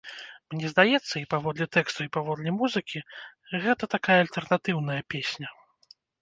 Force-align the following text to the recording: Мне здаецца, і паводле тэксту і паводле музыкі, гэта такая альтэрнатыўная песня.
Мне 0.51 0.69
здаецца, 0.73 1.11
і 1.19 1.27
паводле 1.33 1.67
тэксту 1.77 2.05
і 2.07 2.11
паводле 2.17 2.49
музыкі, 2.61 2.99
гэта 3.67 3.91
такая 3.95 4.17
альтэрнатыўная 4.25 4.99
песня. 5.17 5.47